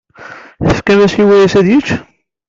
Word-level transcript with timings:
Tefkam-as 0.67 1.13
i 1.21 1.23
wayis 1.27 1.53
ad 1.59 1.67
yečč? 1.69 1.89